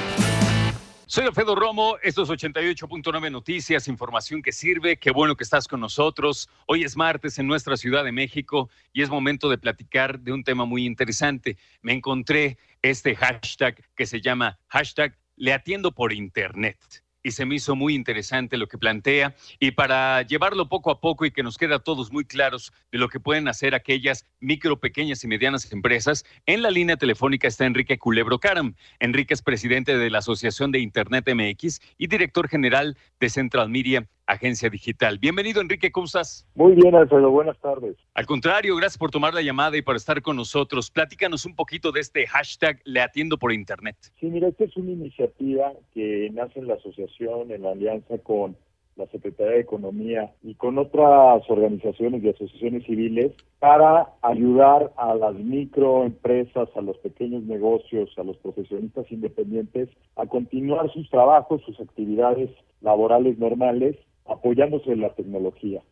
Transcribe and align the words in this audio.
Soy 1.07 1.27
Alfredo 1.27 1.57
Romo, 1.57 1.97
esto 2.01 2.23
es 2.23 2.29
88.9 2.29 3.33
Noticias, 3.33 3.88
información 3.88 4.41
que 4.41 4.52
sirve, 4.52 4.98
qué 4.98 5.11
bueno 5.11 5.35
que 5.35 5.43
estás 5.43 5.66
con 5.66 5.80
nosotros. 5.80 6.48
Hoy 6.66 6.85
es 6.85 6.97
martes 6.97 7.41
en 7.41 7.48
nuestra 7.48 7.77
Ciudad 7.77 8.05
de 8.05 8.12
México 8.12 8.71
y 8.93 9.02
es 9.02 9.11
momento 9.11 9.51
de 9.51 9.59
platicar 9.59 10.21
de 10.21 10.33
un 10.33 10.45
tema 10.45 10.65
muy 10.65 10.87
interesante. 10.87 11.57
Me 11.83 11.93
encontré 11.93 12.57
este 12.83 13.16
hashtag 13.16 13.83
que 13.97 14.07
se 14.07 14.21
llama 14.21 14.60
hashtag 14.69 15.19
Le 15.35 15.52
atiendo 15.52 15.91
por 15.91 16.12
Internet 16.12 16.79
y 17.23 17.33
se 17.33 17.45
me 17.45 17.56
hizo 17.56 17.77
muy 17.77 17.95
interesante 17.95 18.56
lo 18.56 18.66
que 18.69 18.79
plantea. 18.79 19.34
Y 19.59 19.73
para 19.73 20.23
llevarlo 20.23 20.69
poco 20.69 20.91
a 20.91 21.01
poco 21.01 21.24
y 21.24 21.30
que 21.30 21.43
nos 21.43 21.59
quede 21.59 21.74
a 21.74 21.79
todos 21.79 22.12
muy 22.12 22.24
claros 22.24 22.73
de 22.91 22.98
lo 22.98 23.09
que 23.09 23.20
pueden 23.20 23.48
hacer 23.48 23.74
aquellas 23.74 24.27
micro, 24.41 24.79
pequeñas 24.80 25.23
y 25.24 25.29
medianas 25.29 25.71
empresas, 25.73 26.24
en 26.46 26.62
la 26.62 26.71
línea 26.71 26.96
telefónica 26.96 27.49
está 27.49 27.66
Enrique 27.66 27.99
Culebro 27.99 28.38
Caram. 28.38 28.74
Enrique 28.99 29.35
es 29.35 29.43
presidente 29.43 29.96
de 29.96 30.10
la 30.10 30.18
Asociación 30.18 30.73
de 30.73 30.80
Internet 30.80 31.29
MX 31.32 31.80
y 31.99 32.07
director 32.07 32.49
general 32.49 32.96
de 33.18 33.29
Central 33.29 33.68
Media 33.68 34.09
Agencia 34.31 34.71
Digital. 34.71 35.19
Bienvenido, 35.19 35.61
Enrique, 35.61 35.91
¿cómo 35.91 36.07
estás? 36.07 36.47
Muy 36.55 36.75
bien, 36.75 36.95
Alfredo, 36.95 37.31
buenas 37.31 37.59
tardes. 37.59 37.97
Al 38.15 38.27
contrario, 38.27 38.77
gracias 38.77 38.99
por 38.99 39.11
tomar 39.11 39.35
la 39.35 39.43
llamada 39.43 39.77
y 39.77 39.83
por 39.83 39.97
estar 39.97 40.23
con 40.23 40.37
nosotros. 40.37 40.91
Platícanos 40.91 41.45
un 41.47 41.55
poquito 41.55 41.91
de 41.91 42.01
este 42.01 42.27
hashtag 42.27 42.81
Le 42.85 43.01
Atiendo 43.01 43.39
por 43.39 43.53
Internet. 43.53 43.97
Sí, 44.21 44.27
mira, 44.27 44.49
esta 44.49 44.65
es 44.65 44.77
una 44.77 44.93
iniciativa 44.93 45.73
que 45.93 46.31
nace 46.33 46.61
en 46.61 46.69
la 46.69 46.75
asociación, 46.75 47.51
en 47.51 47.63
la 47.63 47.73
alianza 47.73 48.19
con 48.19 48.57
la 48.97 49.07
Secretaría 49.07 49.55
de 49.55 49.61
Economía 49.61 50.33
y 50.43 50.55
con 50.55 50.79
otras 50.79 51.43
organizaciones 51.49 52.23
y 52.23 52.29
asociaciones 52.29 52.85
civiles 52.85 53.33
para 53.59 54.11
ayudar 54.23 54.93
a 54.97 55.15
las 55.15 55.35
microempresas, 55.35 56.69
a 56.77 56.81
los 56.83 56.99
pequeños 56.99 57.43
negocios, 57.45 58.11
a 58.19 58.23
los 58.23 58.37
profesionistas 58.37 59.11
independientes 59.11 59.89
a 60.17 60.27
continuar 60.27 60.93
sus 60.93 61.09
trabajos, 61.11 61.63
sus 61.63 61.81
actividades 61.81 62.51
laborales 62.81 63.39
normales 63.39 63.97
apoyándose 64.26 64.93
en 64.93 65.00
la 65.00 65.15
tecnología. 65.15 65.82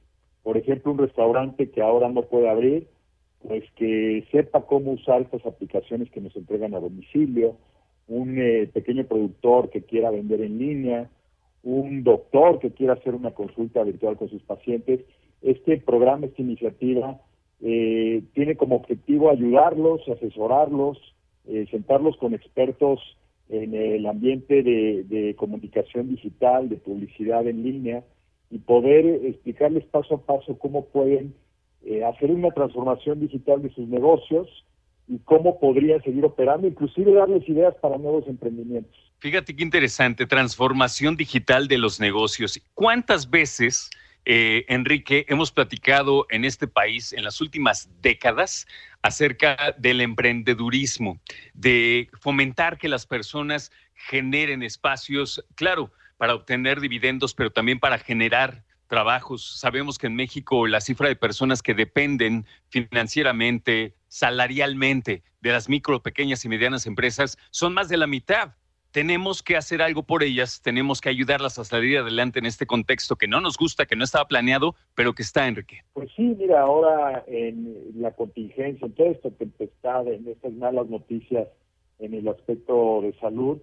Por 0.43 0.57
ejemplo, 0.57 0.93
un 0.93 0.99
restaurante 0.99 1.71
que 1.71 1.83
ahora 1.83 2.09
no 2.09 2.23
puede 2.23 2.49
abrir, 2.49 2.87
pues 3.47 3.65
que 3.77 4.25
sepa 4.33 4.63
cómo 4.63 4.93
usar 4.93 5.23
estas 5.23 5.45
aplicaciones 5.47 6.11
que 6.11 6.21
nos 6.21 6.35
entregan 6.37 6.75
a 6.75 6.81
domicilio, 6.81 7.57
un 8.09 8.39
eh, 8.39 8.69
pequeño 8.73 9.05
productor 9.05 9.71
que 9.71 9.83
quiera 9.83 10.11
vender 10.11 10.41
en 10.41 10.59
línea, 10.59 11.11
un 11.63 12.03
doctor 12.03 12.59
que 12.59 12.71
quiera 12.71 12.95
hacer 12.95 13.15
una 13.15 13.33
consulta 13.33 13.83
virtual 13.83 14.17
con 14.17 14.31
sus 14.31 14.43
pacientes. 14.43 15.01
Este 15.43 15.77
programa, 15.79 16.27
esta 16.27 16.43
iniciativa, 16.43 17.21
eh, 17.61 18.23
tiene 18.35 18.57
como 18.57 18.77
objetivo 18.77 19.31
ayudarlos, 19.31 20.09
asesorarlos, 20.09 20.99
eh, 21.47 21.67
sentarlos 21.71 22.17
con 22.17 22.35
expertos 22.35 23.01
en 23.51 23.75
el 23.75 24.07
ambiente 24.07 24.63
de 24.63 25.35
comunicación 25.37 26.09
digital, 26.11 26.69
de 26.69 26.77
publicidad 26.77 27.47
en 27.47 27.63
línea, 27.63 28.05
y 28.51 28.59
poder 28.59 29.05
explicarles 29.27 29.85
paso 29.85 30.15
a 30.15 30.23
paso 30.23 30.59
cómo 30.59 30.87
pueden 30.87 31.35
eh, 31.85 32.05
hacer 32.05 32.31
una 32.31 32.51
transformación 32.51 33.21
digital 33.21 33.63
de 33.63 33.71
sus 33.71 33.89
negocios 33.89 34.49
y 35.07 35.19
cómo 35.21 35.59
podrían 35.59 36.03
seguir 36.03 36.25
operando, 36.25 36.67
inclusive 36.67 37.13
darles 37.15 37.49
ideas 37.49 37.75
para 37.81 37.99
nuevos 37.99 38.27
emprendimientos. 38.27 38.95
Fíjate 39.21 39.57
qué 39.57 39.63
interesante, 39.63 40.27
transformación 40.27 41.17
digital 41.17 41.67
de 41.67 41.79
los 41.79 41.99
negocios. 41.99 42.61
¿Cuántas 42.75 43.31
veces, 43.31 43.91
eh, 44.25 44.65
Enrique, 44.69 45.25
hemos 45.29 45.51
platicado 45.51 46.27
en 46.31 46.45
este 46.45 46.69
país 46.69 47.13
en 47.13 47.25
las 47.25 47.41
últimas 47.41 47.91
décadas 48.01 48.67
acerca 49.03 49.75
del 49.79 50.01
emprendedurismo, 50.01 51.19
de 51.55 52.09
fomentar 52.21 52.79
que 52.79 52.89
las 52.89 53.07
personas 53.07 53.73
generen 53.95 54.63
espacios, 54.63 55.45
claro, 55.55 55.91
para 56.19 56.35
obtener 56.35 56.81
dividendos, 56.81 57.33
pero 57.33 57.51
también 57.51 57.81
para 57.81 57.99
generar 57.99 58.65
trabajos. 58.89 59.59
Sabemos 59.59 59.99
que 59.99 60.09
en 60.09 60.17
México 60.17 60.67
la 60.67 60.81
cifra 60.81 61.09
de 61.09 61.17
personas 61.17 61.63
que 61.63 61.75
dependen 61.75 62.45
financieramente, 62.69 63.95
salarialmente 64.09 65.23
de 65.41 65.53
las 65.53 65.69
micro, 65.69 66.03
pequeñas 66.03 66.45
y 66.45 66.49
medianas 66.49 66.87
empresas 66.87 67.39
son 67.51 67.73
más 67.75 67.89
de 67.89 67.97
la 67.97 68.07
mitad. 68.07 68.55
Tenemos 68.91 69.43
que 69.43 69.57
hacer 69.57 69.83
algo 69.83 70.03
por 70.03 70.23
ellas, 70.23 70.63
tenemos 70.63 71.03
que 71.03 71.11
ayudarlas 71.11 71.59
a 71.59 71.65
salir 71.65 71.99
adelante 71.99 72.39
en 72.39 72.47
este 72.47 72.67
contexto 72.67 73.17
que 73.17 73.29
no 73.29 73.41
nos 73.41 73.59
gusta, 73.59 73.85
que 73.85 73.97
no 73.97 74.03
estaba 74.03 74.27
planeado, 74.27 74.75
pero 74.95 75.15
que 75.15 75.23
está, 75.23 75.47
Enrique. 75.47 75.83
Pues 75.93 76.09
sí, 76.17 76.35
mira, 76.39 76.63
ahora 76.63 77.23
en 77.27 77.93
la 78.01 78.13
contingencia, 78.13 78.87
en 78.87 78.95
toda 78.95 79.11
esta 79.11 79.31
tempestad, 79.31 80.09
en 80.09 80.27
estas 80.27 80.53
malas 80.55 80.89
noticias 80.89 81.47
en 81.99 82.15
el 82.15 82.29
aspecto 82.29 83.01
de 83.03 83.13
salud, 83.21 83.59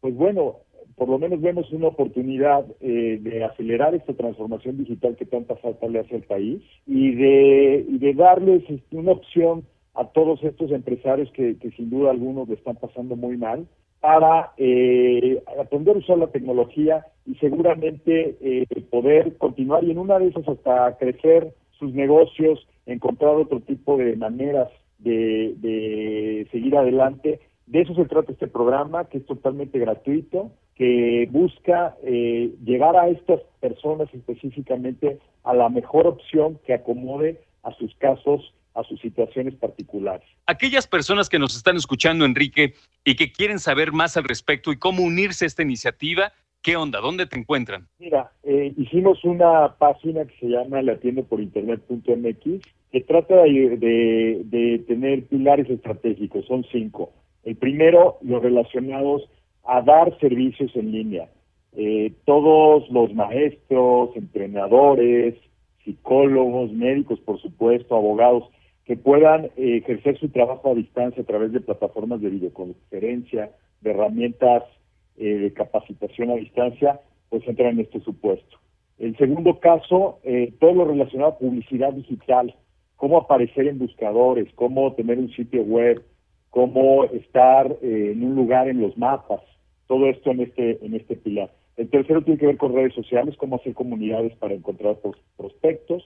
pues 0.00 0.14
bueno, 0.14 0.60
por 1.00 1.08
lo 1.08 1.18
menos 1.18 1.40
vemos 1.40 1.72
una 1.72 1.88
oportunidad 1.88 2.66
eh, 2.82 3.18
de 3.22 3.42
acelerar 3.42 3.94
esta 3.94 4.12
transformación 4.12 4.76
digital 4.76 5.16
que 5.16 5.24
tanta 5.24 5.56
falta 5.56 5.88
le 5.88 6.00
hace 6.00 6.16
al 6.16 6.24
país 6.24 6.60
y 6.86 7.14
de, 7.14 7.86
de 7.88 8.12
darles 8.12 8.62
este, 8.68 8.98
una 8.98 9.12
opción 9.12 9.64
a 9.94 10.04
todos 10.08 10.44
estos 10.44 10.70
empresarios 10.70 11.32
que, 11.32 11.56
sin 11.74 11.88
duda 11.88 12.10
algunos 12.10 12.50
le 12.50 12.56
están 12.56 12.76
pasando 12.76 13.16
muy 13.16 13.38
mal 13.38 13.66
para 14.00 14.52
eh, 14.58 15.42
aprender 15.58 15.96
a 15.96 16.00
usar 16.00 16.18
la 16.18 16.26
tecnología 16.26 17.06
y 17.24 17.34
seguramente 17.36 18.36
eh, 18.42 18.66
poder 18.90 19.38
continuar 19.38 19.82
y 19.84 19.92
en 19.92 19.98
una 20.00 20.18
de 20.18 20.28
esas 20.28 20.46
hasta 20.48 20.98
crecer 20.98 21.54
sus 21.78 21.94
negocios, 21.94 22.68
encontrar 22.84 23.36
otro 23.36 23.60
tipo 23.60 23.96
de 23.96 24.16
maneras 24.16 24.68
de, 24.98 25.54
de 25.62 26.46
seguir 26.52 26.76
adelante. 26.76 27.40
De 27.70 27.82
eso 27.82 27.94
se 27.94 28.04
trata 28.04 28.32
este 28.32 28.48
programa, 28.48 29.04
que 29.04 29.18
es 29.18 29.26
totalmente 29.26 29.78
gratuito, 29.78 30.50
que 30.74 31.28
busca 31.30 31.94
eh, 32.02 32.50
llegar 32.64 32.96
a 32.96 33.08
estas 33.08 33.42
personas 33.60 34.12
específicamente 34.12 35.20
a 35.44 35.54
la 35.54 35.68
mejor 35.68 36.08
opción 36.08 36.58
que 36.66 36.74
acomode 36.74 37.40
a 37.62 37.70
sus 37.74 37.94
casos, 37.94 38.52
a 38.74 38.82
sus 38.82 39.00
situaciones 39.00 39.54
particulares. 39.54 40.26
Aquellas 40.46 40.88
personas 40.88 41.28
que 41.28 41.38
nos 41.38 41.56
están 41.56 41.76
escuchando, 41.76 42.24
Enrique, 42.24 42.74
y 43.04 43.14
que 43.14 43.30
quieren 43.30 43.60
saber 43.60 43.92
más 43.92 44.16
al 44.16 44.24
respecto 44.24 44.72
y 44.72 44.76
cómo 44.76 45.04
unirse 45.04 45.44
a 45.44 45.46
esta 45.46 45.62
iniciativa, 45.62 46.32
¿qué 46.62 46.74
onda? 46.74 46.98
¿Dónde 46.98 47.26
te 47.26 47.38
encuentran? 47.38 47.86
Mira, 48.00 48.32
eh, 48.42 48.74
hicimos 48.76 49.22
una 49.22 49.76
página 49.78 50.24
que 50.24 50.34
se 50.40 50.46
llama 50.46 50.82
latiendo-por-internet.mx 50.82 52.66
que 52.90 53.00
trata 53.02 53.44
de, 53.44 54.40
de 54.44 54.84
tener 54.88 55.24
pilares 55.26 55.70
estratégicos, 55.70 56.44
son 56.46 56.66
cinco. 56.72 57.12
El 57.44 57.56
primero, 57.56 58.18
los 58.22 58.42
relacionados 58.42 59.28
a 59.64 59.82
dar 59.82 60.18
servicios 60.18 60.74
en 60.74 60.92
línea. 60.92 61.28
Eh, 61.72 62.12
todos 62.24 62.90
los 62.90 63.14
maestros, 63.14 64.10
entrenadores, 64.16 65.36
psicólogos, 65.84 66.72
médicos, 66.72 67.20
por 67.20 67.40
supuesto, 67.40 67.94
abogados, 67.94 68.44
que 68.84 68.96
puedan 68.96 69.46
eh, 69.56 69.76
ejercer 69.76 70.18
su 70.18 70.30
trabajo 70.30 70.70
a 70.70 70.74
distancia 70.74 71.22
a 71.22 71.26
través 71.26 71.52
de 71.52 71.60
plataformas 71.60 72.20
de 72.20 72.30
videoconferencia, 72.30 73.50
de 73.80 73.90
herramientas 73.90 74.64
eh, 75.16 75.24
de 75.24 75.52
capacitación 75.52 76.30
a 76.30 76.34
distancia, 76.34 77.00
pues 77.28 77.46
entran 77.46 77.74
en 77.74 77.80
este 77.80 78.00
supuesto. 78.00 78.58
El 78.98 79.16
segundo 79.16 79.60
caso, 79.60 80.18
todo 80.58 80.74
lo 80.74 80.84
relacionado 80.84 81.30
a 81.30 81.38
publicidad 81.38 81.94
digital, 81.94 82.54
cómo 82.96 83.16
aparecer 83.16 83.66
en 83.66 83.78
buscadores, 83.78 84.52
cómo 84.56 84.92
tener 84.92 85.18
un 85.18 85.30
sitio 85.30 85.62
web, 85.62 86.02
cómo 86.50 87.04
estar 87.04 87.76
en 87.80 88.22
un 88.24 88.34
lugar 88.34 88.68
en 88.68 88.80
los 88.80 88.96
mapas, 88.98 89.40
todo 89.86 90.06
esto 90.06 90.30
en 90.30 90.40
este, 90.40 90.84
en 90.84 90.94
este 90.94 91.16
pilar. 91.16 91.50
El 91.76 91.88
tercero 91.88 92.22
tiene 92.22 92.38
que 92.38 92.46
ver 92.46 92.58
con 92.58 92.74
redes 92.74 92.94
sociales, 92.94 93.36
cómo 93.38 93.56
hacer 93.56 93.74
comunidades 93.74 94.36
para 94.36 94.54
encontrar 94.54 94.96
prospectos. 95.36 96.04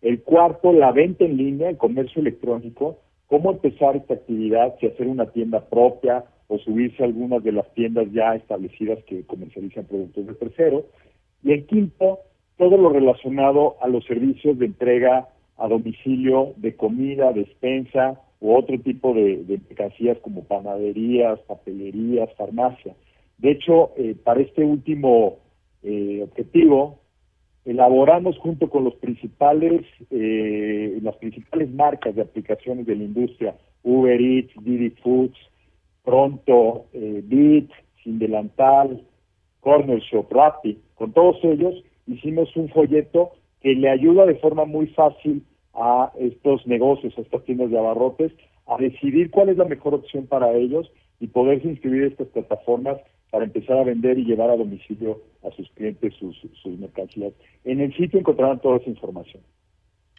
El 0.00 0.22
cuarto, 0.22 0.72
la 0.72 0.92
venta 0.92 1.24
en 1.24 1.36
línea, 1.36 1.70
el 1.70 1.76
comercio 1.76 2.20
electrónico, 2.20 2.98
cómo 3.26 3.50
empezar 3.50 3.96
esta 3.96 4.14
actividad, 4.14 4.76
si 4.78 4.86
hacer 4.86 5.08
una 5.08 5.26
tienda 5.32 5.64
propia 5.64 6.24
o 6.48 6.58
subirse 6.58 7.02
a 7.02 7.06
algunas 7.06 7.42
de 7.42 7.52
las 7.52 7.72
tiendas 7.74 8.06
ya 8.12 8.36
establecidas 8.36 9.02
que 9.04 9.24
comercializan 9.26 9.86
productos 9.86 10.26
de 10.26 10.34
tercero. 10.34 10.86
Y 11.42 11.52
el 11.52 11.66
quinto, 11.66 12.20
todo 12.56 12.76
lo 12.76 12.90
relacionado 12.90 13.76
a 13.80 13.88
los 13.88 14.04
servicios 14.04 14.58
de 14.58 14.66
entrega 14.66 15.28
a 15.58 15.68
domicilio 15.68 16.52
de 16.56 16.76
comida, 16.76 17.32
despensa 17.32 18.20
u 18.46 18.56
otro 18.56 18.78
tipo 18.78 19.12
de, 19.12 19.44
mercancías 19.68 20.18
como 20.18 20.44
panaderías, 20.44 21.40
papelerías, 21.48 22.32
farmacia. 22.36 22.94
De 23.38 23.50
hecho, 23.50 23.90
eh, 23.96 24.14
para 24.22 24.40
este 24.40 24.62
último 24.62 25.38
eh, 25.82 26.20
objetivo, 26.22 27.00
elaboramos 27.64 28.38
junto 28.38 28.70
con 28.70 28.84
los 28.84 28.94
principales, 28.94 29.82
eh, 30.12 30.96
las 31.02 31.16
principales 31.16 31.72
marcas 31.72 32.14
de 32.14 32.22
aplicaciones 32.22 32.86
de 32.86 32.94
la 32.94 33.02
industria, 33.02 33.56
Uber 33.82 34.20
Eats, 34.20 34.52
Didi 34.62 34.90
Foods, 35.02 35.38
Pronto, 36.04 36.86
Bit, 36.92 37.68
Sin 38.04 38.20
Delantal, 38.20 39.02
Corner 39.58 39.98
Shop, 39.98 40.30
Rappi, 40.30 40.78
con 40.94 41.12
todos 41.12 41.42
ellos 41.42 41.74
hicimos 42.06 42.54
un 42.54 42.68
folleto 42.68 43.32
que 43.60 43.74
le 43.74 43.90
ayuda 43.90 44.24
de 44.24 44.36
forma 44.36 44.64
muy 44.66 44.86
fácil 44.86 45.42
a 45.76 46.12
estos 46.18 46.66
negocios, 46.66 47.16
a 47.16 47.20
estas 47.20 47.44
tiendas 47.44 47.70
de 47.70 47.78
abarrotes, 47.78 48.32
a 48.66 48.76
decidir 48.78 49.30
cuál 49.30 49.50
es 49.50 49.56
la 49.56 49.64
mejor 49.64 49.94
opción 49.94 50.26
para 50.26 50.52
ellos 50.52 50.90
y 51.20 51.28
poderse 51.28 51.68
inscribir 51.68 52.02
en 52.02 52.12
estas 52.12 52.28
plataformas 52.28 52.98
para 53.30 53.44
empezar 53.44 53.78
a 53.78 53.84
vender 53.84 54.18
y 54.18 54.24
llevar 54.24 54.50
a 54.50 54.56
domicilio 54.56 55.22
a 55.44 55.50
sus 55.54 55.68
clientes 55.70 56.14
sus, 56.18 56.36
sus 56.62 56.78
mercancías. 56.78 57.32
En 57.64 57.80
el 57.80 57.94
sitio 57.96 58.18
encontrarán 58.18 58.60
toda 58.60 58.78
esa 58.78 58.90
información. 58.90 59.42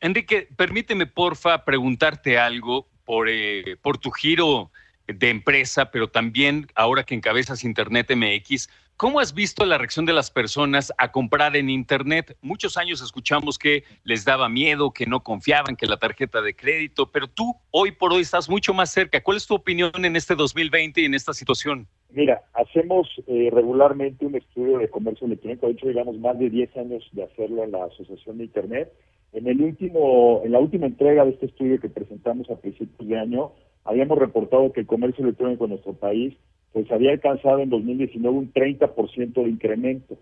Enrique, 0.02 0.48
permíteme 0.56 1.08
porfa 1.08 1.66
preguntarte 1.66 2.38
algo 2.38 2.88
por, 3.06 3.28
eh, 3.30 3.78
por 3.82 3.98
tu 3.98 4.12
giro 4.12 4.72
de 5.08 5.30
empresa, 5.30 5.90
pero 5.92 6.10
también 6.10 6.68
ahora 6.76 7.04
que 7.04 7.16
encabezas 7.16 7.64
Internet 7.64 8.12
MX, 8.14 8.70
¿cómo 8.98 9.20
has 9.20 9.34
visto 9.34 9.64
la 9.64 9.78
reacción 9.78 10.06
de 10.06 10.14
las 10.14 10.32
personas 10.32 10.92
a 10.98 11.12
comprar 11.12 11.56
en 11.56 11.70
Internet? 11.70 12.36
Muchos 12.42 12.78
años 12.78 13.02
escuchamos 13.02 13.58
que 13.60 13.84
les 14.04 14.26
daba 14.26 14.50
miedo, 14.50 14.92
que 14.92 15.06
no 15.06 15.22
confiaban, 15.22 15.76
que 15.76 15.86
la 15.86 15.98
tarjeta 15.98 16.42
de 16.42 16.56
crédito, 16.56 17.10
pero 17.12 17.28
tú 17.28 17.56
hoy 17.72 17.92
por 17.92 18.12
hoy 18.12 18.22
estás 18.22 18.50
mucho 18.50 18.74
más 18.74 18.92
cerca. 18.92 19.22
¿Cuál 19.22 19.38
es 19.38 19.46
tu 19.46 19.54
opinión 19.54 19.92
en 20.04 20.16
este 20.16 20.36
2020 20.36 21.02
y 21.02 21.06
en 21.06 21.14
esta 21.14 21.34
situación? 21.34 21.88
Mira, 22.10 22.42
hacemos 22.54 23.08
eh, 23.28 23.50
regularmente 23.54 24.26
un 24.26 24.36
estudio 24.36 24.80
de 24.80 24.90
comercio 24.90 25.28
electrónico, 25.28 25.68
de 25.68 25.74
hecho 25.74 25.88
llevamos 25.88 26.18
más 26.18 26.40
de 26.40 26.50
10 26.50 26.78
años 26.78 27.08
de 27.12 27.24
hacerlo 27.24 27.64
en 27.64 27.72
la 27.72 27.86
Asociación 27.86 28.40
de 28.40 28.46
Internet. 28.46 28.92
En 29.34 29.48
el 29.48 29.62
último, 29.62 30.42
en 30.44 30.54
la 30.54 30.60
última 30.60 30.88
entrega 30.88 31.24
de 31.24 31.32
este 31.32 31.46
estudio 31.46 31.80
que 31.80 31.90
presentamos 31.90 32.50
a 32.50 32.56
principios 32.56 33.08
de 33.08 33.20
año, 33.20 33.52
habíamos 33.84 34.18
reportado 34.18 34.72
que 34.72 34.80
el 34.80 34.88
comercio 34.88 35.24
electrónico 35.24 35.66
en 35.66 35.72
nuestro 35.72 35.94
país 35.94 36.34
pues 36.78 36.92
había 36.92 37.10
alcanzado 37.10 37.58
en 37.58 37.72
2019 37.72 38.38
un 38.38 38.54
30% 38.54 39.34
de 39.34 39.50
incremento. 39.50 40.16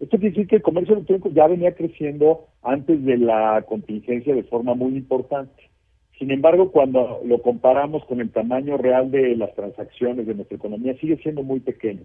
Esto 0.00 0.18
quiere 0.18 0.30
decir 0.30 0.48
que 0.48 0.56
el 0.56 0.62
comercio 0.62 0.94
electrónico 0.94 1.30
ya 1.30 1.46
venía 1.46 1.76
creciendo 1.76 2.48
antes 2.64 3.04
de 3.04 3.16
la 3.16 3.64
contingencia 3.68 4.34
de 4.34 4.42
forma 4.42 4.74
muy 4.74 4.96
importante. 4.96 5.70
Sin 6.18 6.32
embargo, 6.32 6.72
cuando 6.72 7.20
lo 7.24 7.40
comparamos 7.42 8.04
con 8.06 8.20
el 8.20 8.30
tamaño 8.32 8.76
real 8.76 9.12
de 9.12 9.36
las 9.36 9.54
transacciones 9.54 10.26
de 10.26 10.34
nuestra 10.34 10.56
economía, 10.56 10.98
sigue 10.98 11.16
siendo 11.18 11.44
muy 11.44 11.60
pequeño. 11.60 12.02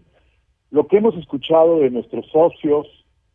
Lo 0.69 0.85
que 0.85 0.97
hemos 0.97 1.17
escuchado 1.17 1.79
de 1.79 1.89
nuestros 1.89 2.27
socios, 2.27 2.85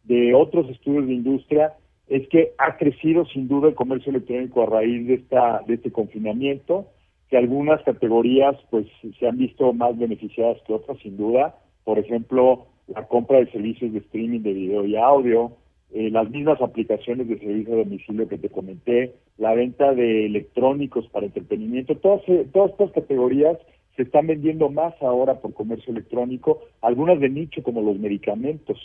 de 0.05 0.35
otros 0.35 0.71
estudios 0.71 1.09
de 1.09 1.15
industria, 1.15 1.73
es 2.07 2.29
que 2.29 2.53
ha 2.59 2.77
crecido 2.77 3.27
sin 3.27 3.49
duda 3.49 3.71
el 3.71 3.75
comercio 3.75 4.11
electrónico 4.11 4.63
a 4.63 4.67
raíz 4.67 5.05
de, 5.09 5.15
esta, 5.15 5.63
de 5.67 5.75
este 5.75 5.91
confinamiento 5.91 6.87
que 7.31 7.37
algunas 7.37 7.81
categorías 7.83 8.57
pues 8.71 8.87
se 9.19 9.27
han 9.27 9.39
visto 9.39 9.73
más 9.73 9.97
beneficiadas 9.97 10.59
que 10.67 10.75
otras 10.75 10.99
sin 10.99 11.17
duda, 11.17 11.55
por 11.85 11.99
ejemplo, 11.99 12.67
la 12.89 13.07
compra 13.07 13.39
de 13.39 13.51
servicios 13.53 13.93
de 13.93 14.01
streaming 14.01 14.41
de 14.41 14.53
video 14.53 14.85
y 14.85 14.97
audio, 14.97 15.53
eh, 15.93 16.11
las 16.11 16.29
mismas 16.29 16.61
aplicaciones 16.61 17.29
de 17.29 17.39
servicio 17.39 17.77
de 17.77 17.85
domicilio 17.85 18.29
que 18.29 18.39
te 18.39 18.49
comenté, 18.49 19.15
la 19.39 19.55
venta 19.55 19.95
de 19.95 20.27
electrónicos 20.27 21.07
para 21.09 21.27
entretenimiento, 21.27 21.97
todas, 21.97 22.23
eh, 22.29 22.47
todas 22.53 22.73
estas 22.73 22.91
categorías 22.93 23.57
se 23.97 24.03
están 24.03 24.27
vendiendo 24.27 24.69
más 24.69 24.95
ahora 25.01 25.41
por 25.41 25.55
comercio 25.55 25.93
electrónico, 25.93 26.61
algunas 26.81 27.21
de 27.21 27.29
nicho 27.29 27.63
como 27.63 27.81
los 27.81 27.99
medicamentos 27.99 28.79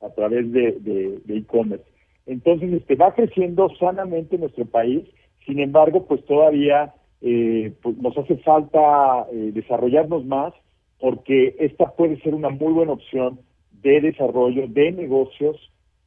a 0.00 0.10
través 0.10 0.50
de 0.52 1.20
e-commerce. 1.28 1.84
Entonces, 2.26 2.72
este 2.72 2.94
va 2.94 3.14
creciendo 3.14 3.68
sanamente 3.78 4.38
nuestro 4.38 4.64
país, 4.64 5.04
sin 5.46 5.60
embargo, 5.60 6.06
pues 6.06 6.24
todavía 6.24 6.94
eh, 7.26 7.72
pues 7.80 7.96
nos 7.96 8.14
hace 8.18 8.36
falta 8.36 9.26
eh, 9.32 9.50
desarrollarnos 9.54 10.26
más 10.26 10.52
porque 11.00 11.56
esta 11.58 11.86
puede 11.96 12.20
ser 12.20 12.34
una 12.34 12.50
muy 12.50 12.70
buena 12.74 12.92
opción 12.92 13.40
de 13.80 14.02
desarrollo 14.02 14.68
de 14.68 14.92
negocios, 14.92 15.56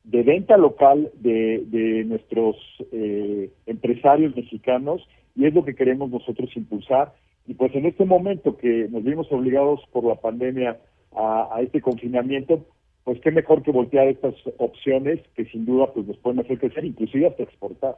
de 0.04 0.22
venta 0.22 0.58
local 0.58 1.10
de, 1.16 2.06
nuestros 2.06 2.56
eh, 2.92 3.50
empresarios 3.66 4.36
mexicanos 4.36 5.02
y 5.36 5.48
es 5.48 5.56
lo 5.56 5.66
que 5.66 5.74
queremos 5.74 6.12
nosotros 6.12 6.56
impulsar. 6.56 7.14
Y 7.48 7.56
pues 7.56 7.74
en 7.74 7.88
este 7.88 8.06
momento 8.06 8.56
que 8.56 8.88
nos 8.92 9.04
vimos 9.04 9.26
obligados 9.32 9.82
por 9.92 10.04
la 10.04 10.16
pandemia 10.16 10.78
a, 11.16 11.50
a 11.52 11.62
este 11.62 11.82
confinamiento, 11.82 12.64
pues 13.04 13.20
qué 13.22 13.32
mejor 13.32 13.64
que 13.64 13.72
voltear 13.72 14.08
estas 14.08 14.36
opciones 14.60 15.20
que 15.36 15.46
sin 15.46 15.66
duda 15.66 15.92
pues 15.96 16.06
nos 16.06 16.18
pueden 16.18 16.42
hacer 16.42 16.60
crecer, 16.60 16.86
inclusive 16.86 17.26
hasta 17.26 17.42
exportar 17.42 17.96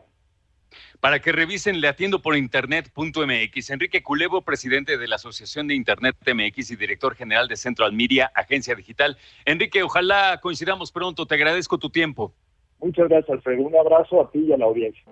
para 1.00 1.19
que 1.19 1.31
revisen 1.31 1.83
atiendo 1.86 2.21
por 2.21 2.36
internet.mx. 2.36 3.69
Enrique 3.69 4.04
Culevo, 4.04 4.42
presidente 4.42 4.98
de 4.98 5.07
la 5.07 5.16
Asociación 5.16 5.68
de 5.68 5.75
Internet 5.75 6.16
MX 6.25 6.71
y 6.71 6.75
director 6.75 7.16
general 7.16 7.48
de 7.48 7.57
Central 7.57 7.94
Media, 7.94 8.31
agencia 8.36 8.75
digital. 8.75 9.18
Enrique, 9.45 9.83
ojalá 9.83 10.39
coincidamos 10.42 10.92
pronto. 10.92 11.25
Te 11.25 11.36
agradezco 11.36 11.77
tu 11.77 11.89
tiempo. 11.89 12.33
Muchas 12.80 13.07
gracias, 13.10 13.30
Alfredo. 13.30 13.63
Un 13.63 13.75
abrazo 13.75 14.21
a 14.21 14.31
ti 14.31 14.39
y 14.39 14.54
a 14.54 14.57
la 14.57 14.66
audiencia. 14.66 15.04